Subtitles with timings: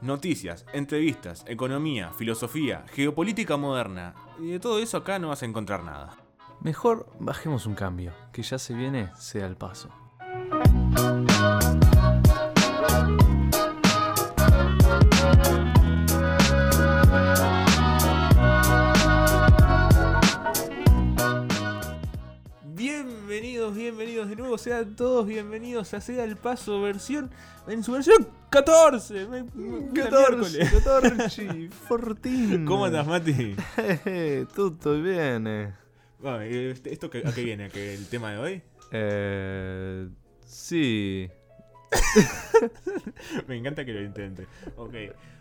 [0.00, 4.14] Noticias, entrevistas, economía, filosofía, geopolítica moderna.
[4.38, 6.16] Y de todo eso acá no vas a encontrar nada.
[6.60, 10.05] Mejor bajemos un cambio, que ya se viene, sea el paso.
[22.90, 27.32] Bienvenidos, bienvenidos de nuevo, sean todos bienvenidos a Sea el Paso versión
[27.66, 29.26] en su versión 14.
[29.26, 30.70] Me- me- 14, miércoles.
[30.84, 32.64] 14, Fortín.
[32.64, 33.56] ¿Cómo andas, Mati?
[34.54, 35.72] Tutto bene.
[36.20, 37.64] Bueno, eh, este- ¿Esto a qué viene?
[37.64, 38.62] ¿A qué el tema de hoy?
[38.92, 40.08] Eh,
[40.46, 41.28] sí.
[43.48, 44.46] Me encanta que lo intente.
[44.76, 44.94] Ok.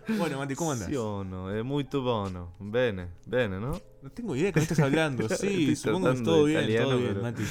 [0.07, 0.87] Bueno, Mati, ¿cómo andas?
[0.87, 2.53] Siono, è molto buono.
[2.59, 3.79] Bene, bene, ¿no?
[4.01, 5.27] No tengo idea de qué estás hablando.
[5.35, 7.43] Sí, supongo que es todo bien, italiano, todo bien, pero- Mati.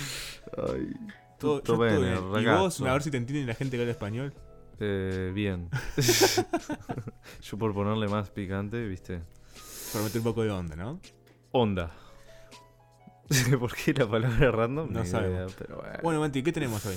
[0.56, 0.92] Ay,
[1.38, 2.42] Todo, tutto bene, todo bien.
[2.42, 2.62] ¿Y ragazzo.
[2.84, 2.90] vos?
[2.90, 4.32] A ver si te entiende la gente que habla español.
[4.80, 5.68] Eh, bien.
[7.42, 9.20] Yo por ponerle más picante, viste.
[9.92, 11.00] Para meter un poco de onda, ¿no?
[11.52, 11.92] Onda.
[13.58, 14.92] ¿Por qué la palabra random?
[14.92, 15.36] No sabemos.
[15.52, 15.98] idea, pero bueno.
[16.02, 16.96] Bueno, Mati, ¿qué tenemos hoy?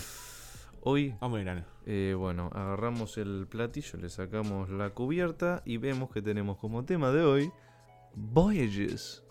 [0.81, 1.66] Hoy, Vamos al grano.
[1.86, 7.11] eh, bueno, agarramos el platillo, le sacamos la cubierta y vemos que tenemos como tema
[7.11, 7.52] de hoy
[8.16, 9.23] Voyages.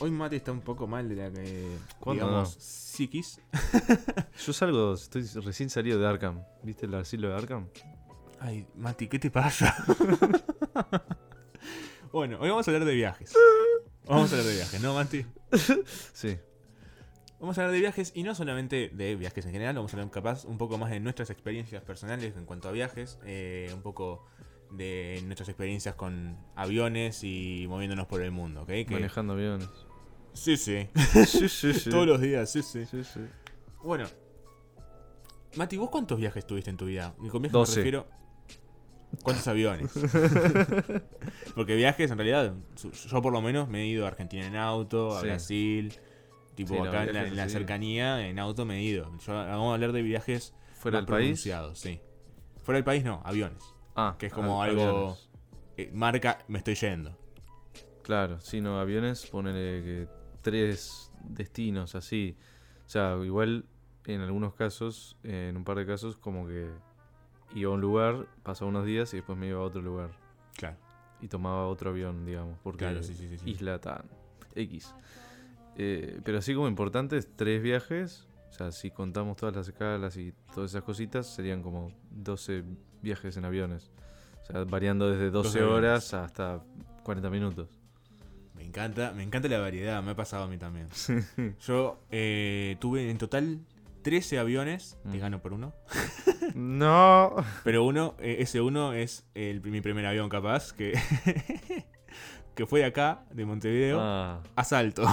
[0.00, 1.66] Hoy Mati está un poco mal de la que.
[1.98, 2.60] ¿Cuándo digamos, no?
[2.60, 3.40] psiquis.
[4.46, 6.42] Yo salgo, estoy recién salido de Arkham.
[6.62, 7.68] ¿Viste el asilo de Arkham?
[8.40, 9.74] Ay, Mati, ¿qué te pasa?
[12.12, 13.34] bueno, hoy vamos a hablar de viajes.
[14.06, 15.26] Vamos a hablar de viajes, ¿no, Mati?
[16.14, 16.38] Sí.
[17.40, 20.10] Vamos a hablar de viajes y no solamente de viajes en general, vamos a hablar
[20.10, 24.26] capaz un poco más de nuestras experiencias personales en cuanto a viajes, eh, un poco
[24.72, 28.66] de nuestras experiencias con aviones y moviéndonos por el mundo, ¿ok?
[28.68, 29.68] Que- Manejando aviones.
[30.34, 30.88] Sí, sí.
[31.26, 31.90] sí, sí, sí.
[31.90, 32.84] Todos los días, sí, sí.
[32.86, 33.20] Sí, sí.
[33.84, 34.06] Bueno,
[35.56, 37.14] Mati, ¿vos cuántos viajes tuviste en tu vida?
[37.22, 38.06] Y con viajes me refiero.
[39.22, 39.90] ¿Cuántos aviones?
[41.54, 42.54] Porque viajes, en realidad,
[43.10, 45.26] yo por lo menos me he ido a Argentina en auto, a Sí.
[45.26, 45.94] Brasil,
[46.58, 49.16] tipo Sí, no, acá en la, en cercanía, en auto me he ido.
[49.18, 51.48] Yo, vamos a hablar de viajes ¿Fuera del país?
[51.74, 52.00] sí.
[52.62, 53.62] Fuera del país no, aviones.
[53.96, 55.16] Ah, Que es como av- algo-.
[55.76, 57.16] Eh, marca, me estoy yendo.
[58.02, 60.08] Claro, si no, aviones, ponele que
[60.42, 62.36] tres destinos así.
[62.86, 63.64] O sea, igual
[64.06, 66.68] en algunos casos, en un par de casos, como que
[67.54, 70.10] iba a un lugar, pasaba unos días y después me iba a otro lugar.
[70.56, 70.76] Claro,
[71.20, 73.38] Y tomaba otro avión, digamos, porque claro, sí, sí, sí.
[73.38, 73.50] sí.
[73.50, 74.02] isla tan
[74.54, 74.94] X.
[75.78, 78.26] Eh, pero así como importantes, tres viajes.
[78.50, 82.64] O sea, si contamos todas las escalas y todas esas cositas, serían como 12
[83.02, 83.90] viajes en aviones.
[84.42, 85.78] O sea, variando desde 12 12 aviones.
[85.78, 86.62] horas hasta
[87.04, 87.68] 40 minutos.
[88.54, 90.88] Me encanta, me encanta la variedad, me ha pasado a mí también.
[91.66, 93.60] Yo eh, tuve en total
[94.02, 95.20] 13 aviones, te Mm.
[95.20, 95.72] gano por uno.
[96.54, 97.36] No.
[97.62, 100.94] Pero uno, eh, ese uno es el, mi primer avión capaz, que,
[102.58, 105.04] que fue de acá, de Montevideo, Ah, a Salto.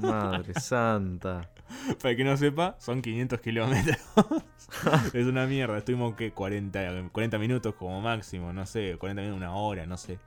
[0.00, 1.50] madre santa.
[1.98, 3.98] Para el que no sepa, son 500 kilómetros.
[5.12, 9.54] es una mierda, estuvimos que 40, 40 minutos como máximo, no sé, 40 minutos, una
[9.54, 10.18] hora, no sé.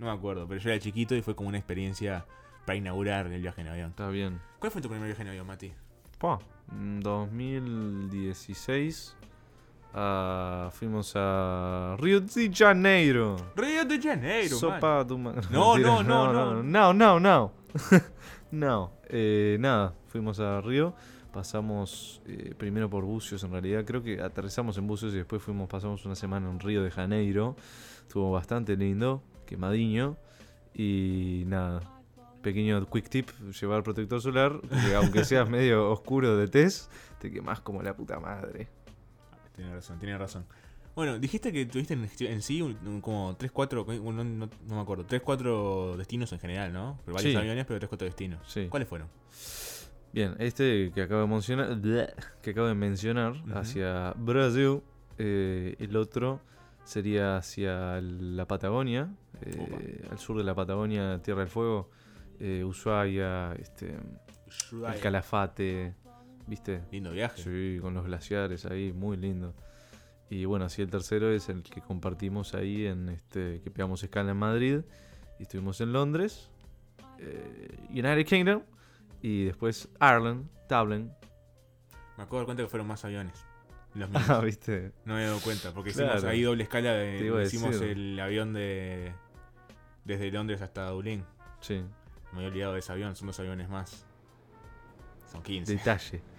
[0.00, 2.26] No me acuerdo, pero yo era chiquito y fue como una experiencia
[2.66, 3.90] para inaugurar el viaje en avión.
[3.90, 4.40] Está bien.
[4.58, 5.72] ¿Cuál fue tu primer viaje en avión, Mati?
[6.18, 6.40] Pa,
[6.72, 9.14] en 2016
[9.94, 13.36] ah, fuimos a Río de Janeiro.
[13.56, 14.56] Río de Janeiro.
[14.56, 15.16] Sopa de
[15.50, 17.52] No, Mentira, no, no, no, no, no.
[18.50, 20.94] No, eh, nada, fuimos a Río,
[21.34, 25.68] pasamos eh, primero por Bucios en realidad, creo que aterrizamos en Bucios y después fuimos,
[25.68, 27.56] pasamos una semana en Río de Janeiro,
[28.00, 30.16] estuvo bastante lindo, quemadiño
[30.72, 31.82] y nada,
[32.40, 33.28] pequeño quick tip,
[33.60, 38.18] llevar protector solar, porque aunque seas medio oscuro de test, te quemas como la puta
[38.18, 38.68] madre.
[39.58, 40.46] Tiene razón, tiene razón.
[40.94, 44.24] Bueno, dijiste que tuviste en, en sí un- un- como 3, 4, no, no-
[44.68, 46.98] no me acuerdo, 3, 4 destinos en general, ¿no?
[47.04, 47.36] Pero varios Sí.
[47.36, 48.40] aviones, pero 3, 4 destinos.
[48.46, 48.68] Sí.
[48.68, 49.08] ¿Cuáles fueron?
[50.12, 51.76] Bien, este que acabo de mencionar,
[52.40, 54.80] que acabo de mencionar hacia Brasil,
[55.18, 56.40] eh, el otro
[56.84, 59.10] sería hacia la Patagonia,
[59.42, 61.90] eh, al sur de la Patagonia, Tierra del Fuego,
[62.40, 63.96] eh, Ushuaia, este,
[64.72, 65.94] el Calafate,
[66.48, 66.82] ¿viste?
[66.90, 67.42] Lindo viaje.
[67.42, 69.54] Sí, con los glaciares ahí, muy lindo.
[70.30, 74.30] Y bueno, así el tercero es el que compartimos ahí en este, que pegamos escala
[74.32, 74.80] en Madrid
[75.38, 76.50] y estuvimos en Londres,
[77.18, 78.62] eh, United Kingdom
[79.22, 81.10] y después Ireland, Dublin.
[82.16, 83.44] Me acabo de dar cuenta que fueron más aviones.
[83.94, 84.10] Los.
[84.28, 84.92] Ah, viste.
[85.04, 86.28] No me he dado cuenta, porque hicimos Claro.
[86.28, 86.92] ahí doble escala.
[86.92, 89.12] De, hicimos el avión de
[90.04, 91.24] desde Londres hasta Dublín.
[91.60, 91.82] Sí.
[92.32, 94.04] Me había olvidado de ese avión, son dos aviones más.
[95.32, 95.72] Son 15.
[95.72, 96.20] Detalle.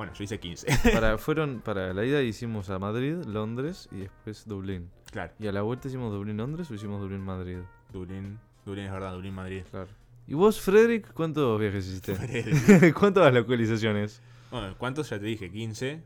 [0.00, 0.66] Bueno, yo hice 15.
[0.94, 4.88] Para, fueron, para la ida hicimos a Madrid, Londres y después Dublín.
[5.10, 7.58] claro, ¿Y a la vuelta hicimos Dublín-Londres o hicimos Dublín-Madrid?
[7.92, 9.62] Dublín, Dublín es verdad, Dublín, Madrid.
[9.70, 9.90] Claro.
[10.26, 12.92] ¿Y vos, Frederick, cuántos viajes hiciste?
[12.98, 14.22] ¿Cuántas localizaciones?
[14.50, 15.10] Bueno, ¿cuántos?
[15.10, 16.02] Ya te dije, 15,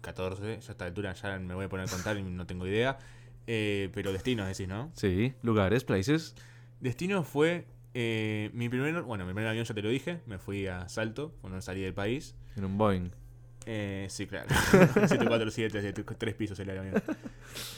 [0.00, 2.66] 14, ya a esta altura ya me voy a poner a contar y no tengo
[2.66, 2.96] idea.
[3.46, 4.90] Eh, pero destinos decís, ¿no?
[4.94, 6.34] Sí, lugares, places.
[6.80, 10.66] Destino fue eh, mi primer, bueno, mi primer avión ya te lo dije, me fui
[10.66, 12.34] a Salto cuando salí del país.
[12.56, 13.10] En un Boeing.
[13.66, 14.48] Eh, sí, claro.
[14.94, 17.02] 747, de tres pisos el avión.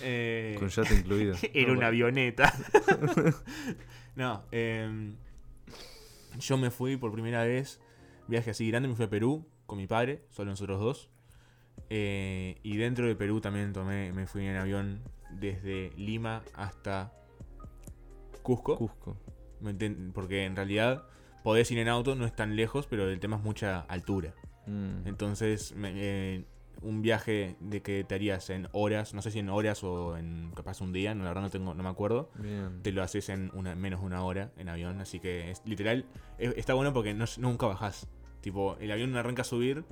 [0.02, 1.37] Eh, Con yate incluido.
[1.55, 2.52] Era una avioneta.
[4.16, 5.16] no, em,
[6.38, 7.81] yo me fui por primera vez,
[8.28, 11.11] viaje así grande, me fui a Perú con mi padre, solo nosotros dos.
[11.90, 17.12] Eh, y dentro de Perú también tomé, me fui en avión desde Lima hasta
[18.43, 18.76] Cusco.
[18.76, 19.16] Cusco.
[20.12, 21.05] Porque en realidad
[21.43, 24.34] podés ir en auto, no es tan lejos, pero el tema es mucha altura.
[24.66, 25.06] Mm.
[25.06, 26.44] Entonces, eh,
[26.82, 30.50] un viaje de que te harías en horas, no sé si en horas o en
[30.55, 32.31] capaz un día, no, la verdad no tengo, no me acuerdo.
[32.38, 32.81] Bien.
[32.82, 36.06] Te lo haces en una, menos de una hora en avión, así que es literal,
[36.38, 38.08] es- está bueno porque no, nunca bajás.
[38.40, 39.84] Tipo, el avión arranca a subir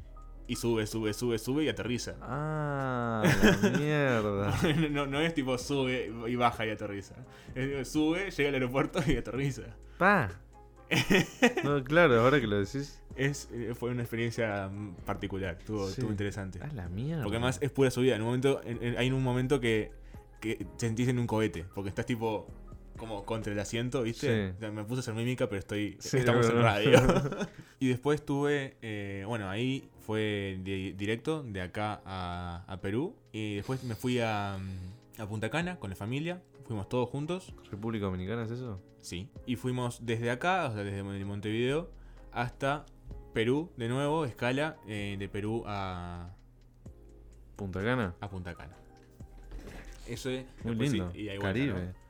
[0.49, 2.15] y sube, sube, sube, sube y aterriza.
[2.23, 3.23] Ah,
[3.63, 4.55] la mierda.
[4.91, 7.15] no, no es tipo sube y baja y aterriza.
[7.55, 9.63] Es, sube, llega al aeropuerto y aterriza.
[9.99, 10.31] Pa.
[11.65, 13.01] No, claro, ahora que lo decís.
[13.17, 15.93] Es, eh, fue una experiencia mm, particular, estuvo, Sí.
[15.93, 16.59] estuvo interesante.
[16.63, 17.23] Ah, la mierda.
[17.23, 18.15] Porque además es pura subida.
[18.17, 19.91] En un momento, en- en- hay en un momento que,
[20.41, 21.65] que sentís en un cohete.
[21.75, 22.47] Porque estás tipo
[22.99, 24.49] como contra el asiento, ¿viste?
[24.51, 24.55] Sí.
[24.57, 25.97] O sea, me puse a hacer mímica, pero estoy.
[25.99, 27.01] Sí, estamos en radio.
[27.85, 28.77] y después estuve.
[28.83, 33.17] eh, bueno, ahí fue di- directo de acá a, a Perú.
[33.33, 34.55] Y después me fui a,
[35.19, 36.43] a Punta Cana con la familia.
[36.67, 37.53] Fuimos todos juntos.
[37.71, 38.81] ¿República Dominicana es eso?
[39.01, 39.29] Sí.
[39.47, 41.91] Y fuimos desde acá, o sea, desde Montevideo,
[42.31, 42.87] hasta
[43.35, 46.31] Perú, de nuevo, escala eh, de Perú a,
[47.57, 48.15] Punta Cana.
[48.21, 48.77] a Punta Cana.
[50.07, 50.45] Eso es.
[50.65, 51.13] Muy sí, lindo.
[51.15, 51.87] y ahí vuelta, Caribe.
[51.87, 52.02] ¿no?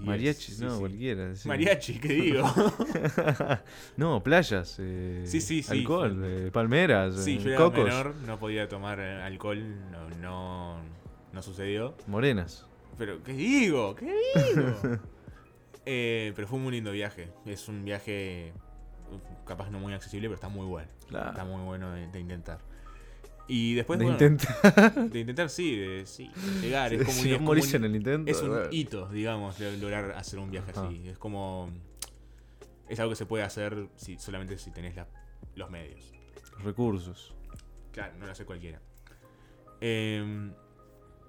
[0.00, 0.80] Y Mariachi, es- sí, no, sí.
[0.80, 1.34] cualquiera.
[1.36, 1.48] sí.
[1.48, 2.44] Mariachi, ¿qué digo?
[3.96, 4.76] no, playas.
[4.80, 5.70] eh, Sí, sí, sí.
[5.72, 10.76] Alcohol, eh, palmeras, sí, eh, yo era cocos, menor, no podía tomar alcohol, no, no,
[11.32, 11.94] no sucedió.
[12.06, 12.66] morenas.
[12.98, 13.94] Pero, ¿qué digo?
[13.94, 15.00] ¿Qué digo?
[15.84, 17.28] Pero fue un muy lindo viaje.
[17.44, 18.52] Es un viaje
[19.46, 20.88] capaz no muy accesible, pero está muy bueno.
[21.06, 22.58] Está muy bueno de, de intentar.
[23.46, 24.94] Y después, De bueno, intentar.
[25.10, 26.94] de intentar, sí, de, sí, de llegar.
[26.94, 28.30] Es como si un, no es como morís un- en el intento.
[28.30, 30.86] es un hito, digamos, lograr hacer un viaje Ajá.
[30.86, 31.08] así.
[31.08, 31.70] Es como.
[32.88, 35.08] Es algo que se puede hacer si, solamente si tenés la-
[35.56, 36.12] los medios.
[36.62, 37.34] Recursos.
[37.92, 38.80] Claro, no lo hace cualquiera.
[39.80, 40.50] Eh,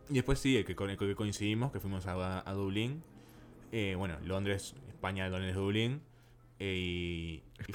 [0.10, 3.04] y después sí, el que, con el que coincidimos, que fuimos a, a Dublín.
[3.72, 6.02] Eh, bueno, Londres, España, Londres, Dublín.
[6.60, 7.72] eh, y, y-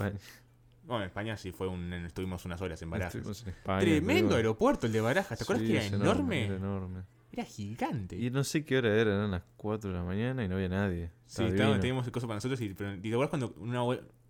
[0.85, 1.93] Bueno, España sí fue un.
[1.93, 3.15] estuvimos unas horas en Barajas.
[3.15, 3.81] Estuvimos en España.
[3.81, 5.39] Tremendo aeropuerto el de Barajas.
[5.39, 6.47] ¿Te acuerdas Sí, que era enorme?
[6.47, 7.03] Era enorme.
[7.33, 8.17] Era gigante.
[8.17, 10.69] Y no sé qué hora era, eran las 4 de la mañana y no había
[10.69, 11.11] nadie.
[11.27, 12.61] Sí, Estaba teníamos el coso para nosotros.
[12.61, 13.83] Y, pero, ¿y ¿Te acuerdas cuando una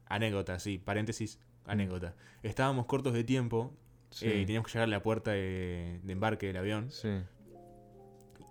[0.07, 2.15] anécdota, sí, paréntesis, anécdota?
[2.43, 3.73] Estábamos cortos de tiempo
[4.11, 4.13] Mm.
[4.13, 4.27] Sí.
[4.27, 6.91] eh, y teníamos que llegar a la puerta de, de embarque del avión.
[6.91, 7.09] Sí.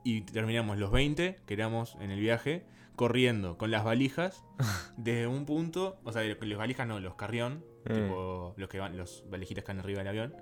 [0.04, 4.44] Y terminamos los 20, que éramos en el viaje, corriendo con las valijas
[4.98, 7.94] desde un punto, o sea, las valijas no, los carrión, Eh.
[7.94, 10.36] tipo los que van, los valijitas que van arriba del avión,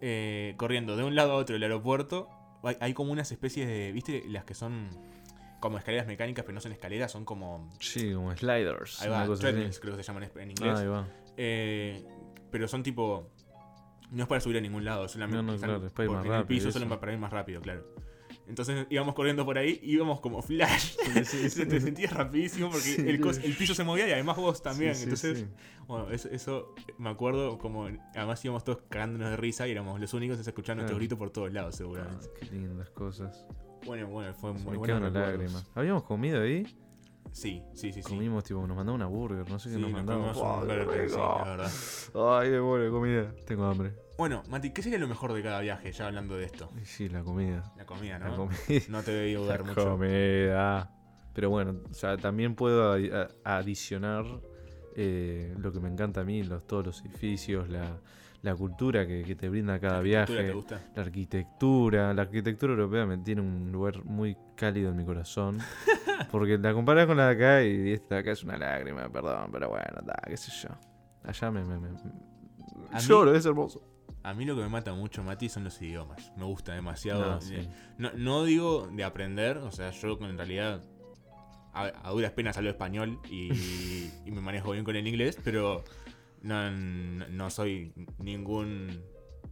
[0.00, 2.28] eh, corriendo de un lado a otro del aeropuerto.
[2.64, 4.24] Hay, hay como unas especies de, ¿viste?
[4.28, 4.90] Las que son
[5.62, 7.70] como escaleras mecánicas, pero no son escaleras, son como...
[7.78, 9.00] Sí, como sliders.
[9.00, 10.74] Ahí va, treadmills creo que se llaman en inglés.
[10.76, 11.06] Ah, ahí va.
[11.36, 12.04] Eh,
[12.50, 13.30] pero son tipo.
[14.10, 16.26] No es para subir a ningún lado, solamente No, no, claro, es para ir más
[16.26, 17.86] en el rápido, piso solo para ir más rápido, claro.
[18.48, 20.96] Entonces íbamos corriendo por ahí, íbamos como flash.
[21.24, 24.94] Sí, te sentías rapidísimo porque el, el piso se movía y además vos también.
[25.00, 25.46] Entonces,
[25.86, 27.88] bueno, eso, eso me acuerdo como.
[28.14, 30.98] Además íbamos todos cagándonos de risa y éramos los únicos en escuchar nuestros Claro.
[30.98, 32.26] gritos por todos lados, Ah, seguramente.
[32.40, 33.46] qué lindas cosas.
[33.86, 35.64] Bueno, bueno, fue muy lágrimas.
[35.74, 36.64] ¿Habíamos comido ahí?
[37.30, 38.02] Sí, sí, sí.
[38.02, 38.08] sí.
[38.08, 40.32] Comimos, tipo, nos mandaba una burger, no sé qué Sí, nos nos mandaba.
[40.32, 41.70] comimos un Burger King, sí, la verdad.
[42.40, 43.34] Ay, qué buena comida.
[43.46, 43.92] Tengo hambre.
[44.18, 45.90] Bueno, Mati, ¿qué sería lo mejor de cada viaje?
[45.92, 46.70] Ya hablando de esto.
[46.84, 47.72] Sí, la comida.
[47.76, 48.36] La comida, La ¿no?
[48.36, 48.58] comida.
[48.88, 49.90] No te debí dudar La mucho.
[49.92, 50.90] comida.
[51.34, 54.26] Pero bueno, o sea, también puedo adi- a- adicionar
[54.94, 57.98] eh, lo que me encanta a mí, los, todos los edificios, la,
[58.42, 60.34] la cultura que, que te brinda cada ¿La viaje.
[60.36, 60.80] ¿Te gusta?
[60.94, 65.58] La arquitectura, la arquitectura europea me tiene un lugar muy cálido en mi corazón.
[66.30, 69.50] Porque la comparás con la de acá y esta de acá es una lágrima, perdón,
[69.52, 70.68] pero bueno, da, qué sé yo.
[71.24, 73.82] Allá me, me, me- A mí- lloro, es hermoso.
[74.24, 76.32] A mí lo que me mata mucho, Mati, son los idiomas.
[76.36, 77.34] Me gusta demasiado.
[77.34, 77.68] No, sí.
[77.98, 80.80] No, no digo de aprender, o sea, yo en realidad
[81.74, 83.48] a, a duras penas hablo español y,
[84.24, 85.82] y me manejo bien con el inglés, pero
[86.42, 89.02] no, no, no soy ningún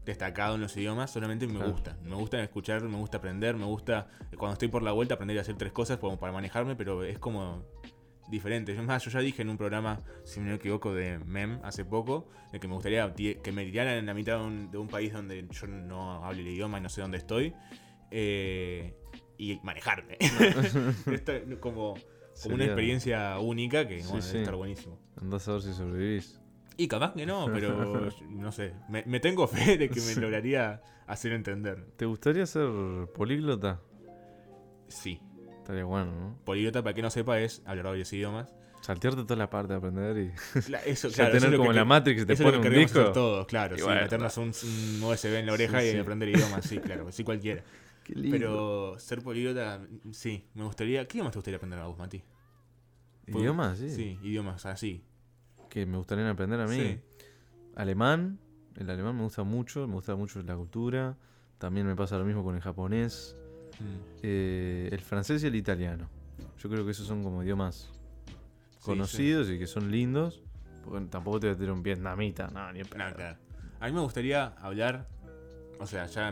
[0.04, 1.72] destacado en los idiomas, solamente me Claro.
[1.72, 1.96] gusta.
[2.02, 5.42] Me gusta escuchar, me gusta aprender, me gusta cuando estoy por la vuelta aprender a
[5.42, 7.64] hacer tres cosas como para manejarme, pero es como
[8.30, 8.74] diferente.
[8.74, 11.84] Yo, más, yo ya dije en un programa, si no me equivoco, de MEM hace
[11.84, 14.88] poco, de que me gustaría que me tiraran en la mitad de un, de un
[14.88, 17.52] país donde yo no hablo el idioma y no sé dónde estoy.
[18.10, 18.94] eh,
[19.38, 20.18] y manejarme.
[21.10, 21.94] Esto como,
[22.42, 24.28] como una experiencia única que Sí, bueno, sí.
[24.32, 24.98] debe estar buenísimo.
[25.20, 26.40] Andás a ver si sobrevivís.
[26.82, 28.72] Y capaz que no, pero no sé.
[28.88, 31.84] Me, me tengo fe de que me lograría hacer entender.
[31.96, 32.68] ¿Te gustaría ser
[33.14, 33.80] políglota?
[34.88, 35.20] Sí.
[35.58, 36.38] Estaría bueno, ¿no?
[36.44, 38.54] Políglota, para que no sepa, es hablar varios idiomas.
[38.80, 40.32] Saltearte toda la parte de aprender y
[40.86, 43.12] Eso, claro, tener como que- la Matrix, te eso es lo pone que un disco.
[43.12, 43.76] todos, claro.
[43.76, 47.12] Sí, bueno, meternos un, un USB en la oreja Sí, y aprender idiomas, sí, claro.
[47.12, 47.62] Sí, cualquiera.
[48.04, 48.30] Qué lindo.
[48.30, 49.82] Pero ser políglota,
[50.12, 51.06] sí, me gustaría.
[51.06, 52.22] ¿Qué idiomas te gustaría aprender a vos, Mati?
[53.26, 53.78] ¿Idiomas?
[53.78, 53.90] Sí.
[53.90, 55.04] Sí, idiomas así.
[55.70, 56.76] Que me gustaría aprender a mí.
[56.76, 57.00] Sí.
[57.76, 58.38] Alemán.
[58.76, 61.16] El alemán me gusta mucho, me gusta mucho la cultura.
[61.58, 63.36] También me pasa lo mismo con el japonés.
[63.78, 64.18] Mm.
[64.22, 66.08] Eh, el francés y el italiano.
[66.58, 67.90] Yo creo que esos son como idiomas
[68.26, 68.34] Sí,
[68.82, 70.42] conocidos y que son lindos.
[70.84, 72.80] Porque tampoco te voy a tirar un vietnamita, no, ni.
[72.80, 73.36] No, claro.
[73.80, 75.08] A mí me gustaría hablar.
[75.78, 76.30] O sea, ya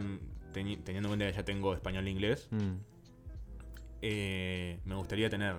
[0.52, 2.76] teni- teniendo en cuenta que ya tengo español e inglés, Mm,
[4.02, 5.56] eh, me gustaría tener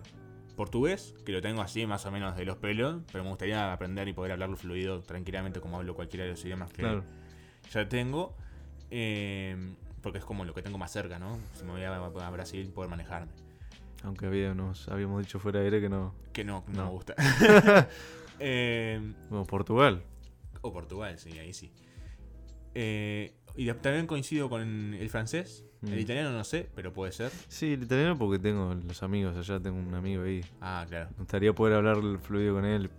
[0.60, 4.10] portugués, que lo tengo así más o menos de los pelos, pero me gustaría aprender
[4.10, 7.06] y poder hablarlo fluido tranquilamente como hablo cualquiera de los idiomas que claro.
[7.72, 8.36] ya tengo.
[8.92, 9.56] eh,
[10.01, 11.38] porque es como lo que tengo más cerca, ¿no?
[11.54, 13.32] Si me voy a, a Brasil, poder manejarme.
[14.04, 16.13] Aunque habíamos, habíamos dicho fuera de aire que no.
[16.34, 16.86] Que no, no, No.
[16.86, 17.16] me gusta.
[18.42, 19.00] Eh,
[19.30, 20.04] Bueno, Portugal.
[20.62, 21.72] o Portugal, sí, ahí sí.
[22.75, 25.66] Eh, y también coincido con el francés.
[25.81, 25.93] Mm.
[25.93, 27.31] El italiano no sé, pero puede ser.
[27.48, 30.43] Sí, el italiano porque tengo los amigos allá, tengo un amigo ahí.
[30.59, 31.09] Ah, claro.
[31.12, 32.89] Me gustaría poder hablar fluido con él,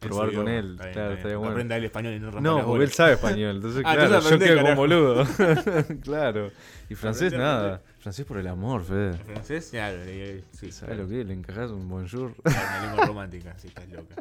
[0.00, 0.72] probar con él.
[0.72, 1.38] Está bien, claro, está bien.
[1.38, 1.52] bueno.
[1.52, 2.94] Aprenda el español y no No, porque él bolas.
[2.94, 5.26] sabe español, entonces Ah, claro, entonces yo quedo como boludo.
[6.02, 6.50] claro.
[6.88, 7.82] Y francés nada.
[8.00, 9.10] Francés por el amor, Fede.
[9.10, 10.72] El francés, claro, sí.
[10.72, 11.02] ¿Sabes claro.
[11.04, 11.26] lo que es?
[11.26, 12.34] Le encajás un bonjour.
[12.44, 14.16] Una lengua romántica, sí, estás loca.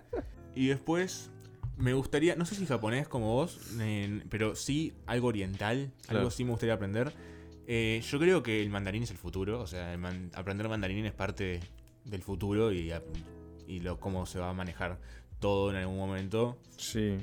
[0.55, 1.31] Y después,
[1.77, 6.43] me gustaría, no sé si japonés como vos, eh, pero sí algo oriental, algo sí
[6.43, 7.11] me gustaría aprender.
[7.67, 11.05] Eh, yo creo que el mandarín es el futuro, o sea, el man- aprender mandarín
[11.05, 11.59] es parte
[12.05, 12.91] del futuro y,
[13.67, 14.99] y lo, cómo se va a manejar
[15.39, 16.57] todo en algún momento.
[16.77, 17.17] Sí.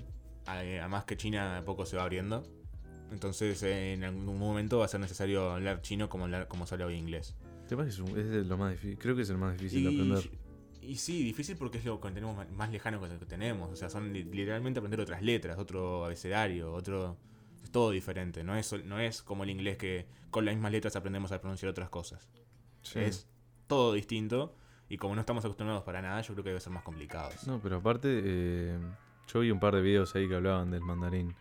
[0.62, 2.42] Eh, Además que China a poco se va abriendo.
[3.12, 6.74] Entonces, eh, en algún momento va a ser necesario hablar chino como, hablar, como se
[6.74, 7.36] habla hoy inglés.
[7.62, 8.98] El tema es un- lo más difícil.
[8.98, 10.30] Creo que es el más difícil de aprender.
[10.82, 13.70] y sí, difícil porque es lo que tenemos más lejano que tenemos.
[13.70, 17.16] O sea, son li- literalmente aprender otras letras, otro abecedario, otro.
[17.62, 18.44] Es todo diferente.
[18.44, 21.70] No es, no es como el inglés que con las mismas letras aprendemos a pronunciar
[21.70, 22.28] otras cosas.
[22.82, 23.00] Sí.
[23.00, 23.28] Es
[23.66, 24.54] todo distinto.
[24.88, 27.30] Y como no estamos acostumbrados para nada, yo creo que debe ser más complicado.
[27.46, 28.78] No, pero aparte, eh,
[29.32, 31.36] yo vi un par de videos ahí que hablaban del mandarín.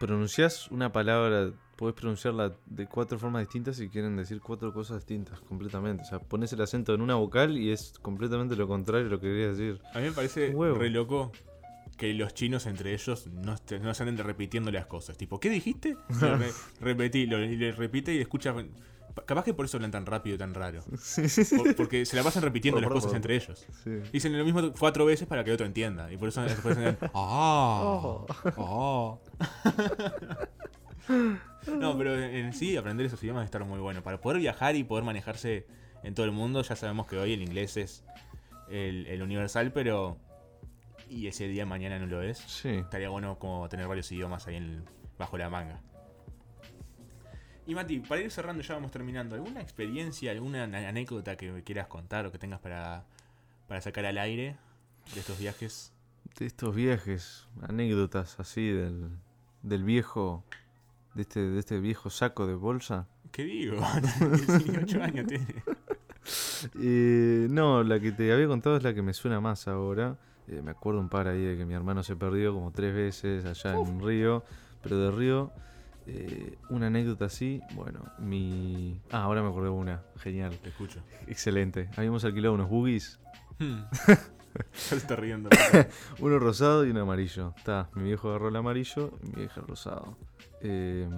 [0.00, 5.40] Pronunciás una palabra, podés pronunciarla de cuatro formas distintas y quieren decir cuatro cosas distintas
[5.42, 6.02] completamente.
[6.02, 9.20] O sea, pones el acento en una vocal y es completamente lo contrario de lo
[9.20, 9.80] que querías decir.
[9.94, 10.76] A mí me parece Huevo.
[10.76, 11.30] re loco
[12.00, 15.18] que los chinos entre ellos no, se anden repitiendo las cosas.
[15.18, 15.96] Tipo, ¿qué dijiste?
[16.20, 18.54] Re- repetí, lo- y le repite y escucha.
[19.26, 20.80] Capaz que por eso hablan tan rápido y tan raro.
[21.58, 23.66] Por- porque se la pasan repitiendo las cosas entre ellos.
[23.84, 23.90] Sí.
[24.12, 26.10] Dicen lo mismo cuatro veces para que el otro entienda.
[26.10, 26.78] Y por eso después
[27.14, 28.24] ¡Ah!
[28.56, 29.16] ¡Ah!
[31.66, 34.02] no, pero en sí, aprender esos idiomas debe estar muy bueno.
[34.02, 35.66] Para poder viajar y poder manejarse
[36.02, 38.04] en todo el mundo, ya sabemos que hoy el inglés es
[38.70, 40.16] el, el universal, pero.
[41.10, 42.38] Y ese día mañana no lo es.
[42.38, 42.68] Sí.
[42.68, 44.84] Estaría bueno como tener varios idiomas ahí en-
[45.18, 45.80] bajo la manga.
[47.66, 49.34] Y Mati, para ir cerrando, ya vamos terminando.
[49.34, 53.04] ¿Alguna experiencia, alguna anécdota que me quieras contar o que tengas para,
[53.68, 54.56] para sacar al aire
[55.14, 55.92] de estos viajes?
[56.38, 59.10] De estos viajes, anécdotas así del,
[59.62, 60.44] del viejo,
[61.14, 63.08] de este, de este viejo saco de bolsa.
[63.32, 63.76] ¿Qué digo?
[64.20, 65.46] 18 años tiene.
[66.78, 70.18] Eh, no, la que te había contado es la que me suena más ahora.
[70.50, 73.44] Eh, me acuerdo un par ahí de que mi hermano se perdió como tres veces
[73.44, 74.42] allá en un río.
[74.82, 75.52] Pero de río,
[76.06, 79.00] eh, una anécdota así, bueno, mi...
[79.12, 81.00] Ah, ahora me acordé de una, genial, Te escucho.
[81.26, 81.88] excelente.
[81.96, 83.18] Habíamos alquilado unos boogies,
[83.58, 83.82] Hmm.
[84.72, 85.48] Se está riendo.
[86.18, 87.52] uno rosado y uno amarillo.
[87.56, 90.16] Está, mi viejo agarró el amarillo y mi vieja el rosado.
[90.62, 91.08] Eh,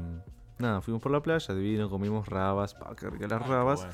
[0.58, 3.86] nada, fuimos por la playa, divino, comimos rabas, pa, qué ricas las Ah, rabas.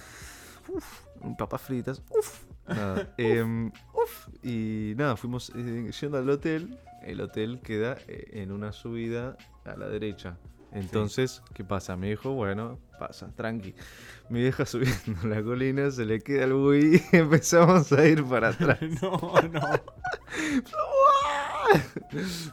[0.66, 1.37] bueno.
[1.37, 2.45] papas fritas, uff.
[2.66, 3.71] Nada, em,
[4.09, 6.79] uf, y nada, fuimos eh, yendo al hotel.
[7.03, 10.37] El hotel queda eh, en una subida a la derecha.
[10.73, 11.97] Entonces, ¿qué pasa?
[11.97, 13.75] Me dijo, bueno, pasa, tranqui.
[14.29, 18.49] Mi vieja subiendo la colina, se le queda el buggy y empezamos a ir para
[18.50, 18.79] atrás.
[19.03, 19.19] no,
[19.53, 19.61] no.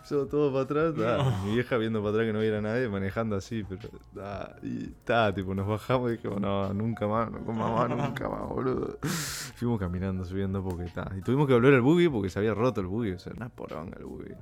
[0.09, 2.89] Yo todo para atrás, ta, mi vieja viendo para atrás que no viera a nadie,
[2.89, 7.43] manejando así, pero ta, y ta, tipo, nos bajamos y dijimos, no, nunca más, no
[7.45, 8.99] coma más, nunca más, boludo.
[9.55, 11.11] Fuimos caminando, subiendo porque ta.
[11.17, 13.49] Y tuvimos que volver al buggy porque se había roto el buggy, o sea, una
[13.49, 14.33] poronga el buggy.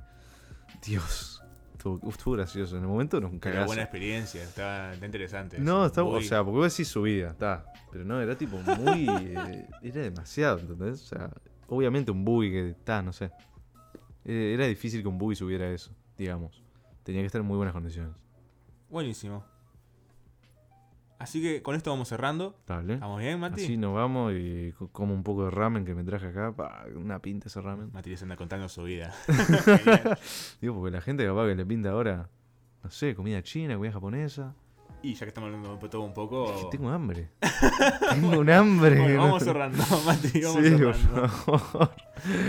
[0.84, 1.42] Dios.
[1.72, 2.76] Estuvo, estuvo gracioso.
[2.76, 3.66] En el momento nos Pero cagazo.
[3.66, 5.58] buena experiencia, está, está interesante.
[5.58, 7.66] No, está, o sea, porque vos decís subida, está.
[7.92, 9.06] Pero no, era tipo muy.
[9.08, 11.02] eh, era demasiado, ¿entendés?
[11.02, 11.30] O sea,
[11.68, 13.30] obviamente un buggy que está, no sé.
[14.24, 16.62] Eh, Era difícil que un buggy subiera eso, digamos.
[17.02, 18.12] Tenía que estar en muy buenas condiciones.
[18.90, 19.44] Buenísimo.
[21.18, 22.56] Así que con esto vamos cerrando.
[22.66, 22.94] Dale.
[22.94, 23.62] ¿Estamos bien, Mati?
[23.64, 26.52] Así nos vamos y co- como un poco de ramen que me traje acá.
[26.54, 27.90] pa, una pinta ese ramen.
[27.92, 29.14] Mati se anda contando su vida.
[30.60, 32.28] Digo, porque la gente capaz que le pinta ahora,
[32.82, 34.54] no sé, comida china, comida japonesa.
[35.04, 36.68] Y ya que estamos hablando de todo un poco.
[36.70, 37.28] Tengo hambre.
[38.10, 38.98] Tengo un hambre.
[38.98, 40.40] Bueno, vamos cerrando, Mati.
[40.40, 41.28] Vamos Sí, por cerrando.
[41.28, 41.90] favor.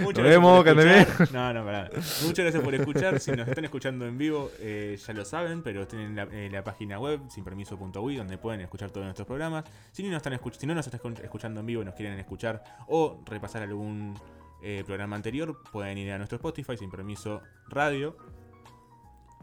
[0.04, 1.34] Muchas Nos vemos, gracias por escuchar.
[1.34, 1.90] No, no, pará.
[1.94, 3.20] Muchas gracias por escuchar.
[3.20, 6.64] Si nos están escuchando en vivo, eh, ya lo saben, pero tienen la, eh, la
[6.64, 9.66] página web sinpermiso.ui donde pueden escuchar todos nuestros programas.
[9.92, 12.18] Si no, nos están si no nos están escu- escuchando en vivo y nos quieren
[12.20, 14.18] escuchar o repasar algún
[14.64, 18.16] eh, programa anterior, pueden ir a nuestro Spotify, Sin Permiso Radio.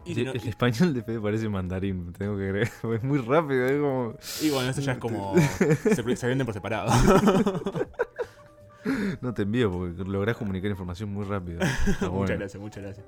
[0.05, 2.71] Y, El, no- el español de Fede parece mandarín, tengo que creer.
[2.97, 4.15] Es muy rápido, es como.
[4.43, 5.35] y bueno, esto ya es como.
[5.95, 6.91] se, se venden por separado.
[9.21, 11.61] No te envío porque lográs comunicar información muy rápido.
[12.01, 12.15] Bueno.
[12.15, 13.07] Muchas gracias, muchas gracias.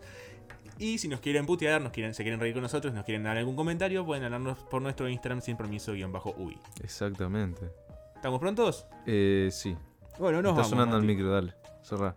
[0.78, 3.36] Y si nos quieren putear, nos quieren, se quieren reír con nosotros, nos quieren dar
[3.36, 6.58] algún comentario, pueden hablarnos por nuestro Instagram sin permiso-uy.
[6.80, 7.72] Exactamente.
[8.14, 8.86] ¿Estamos prontos?
[9.06, 9.76] Eh, sí.
[10.20, 10.68] Bueno, nos Está vamos.
[10.70, 11.14] sonando el Mati.
[11.14, 11.54] micro, dale.
[11.82, 12.14] Cerrá.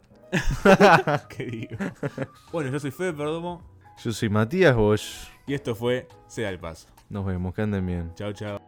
[1.29, 1.77] ¿Qué digo?
[2.51, 3.63] Bueno, yo soy Fede Perdomo
[4.03, 5.27] Yo soy Matías Bosch.
[5.45, 6.87] y esto fue Se da el paso.
[7.09, 8.11] Nos vemos, que anden bien.
[8.15, 8.59] Chao, chao.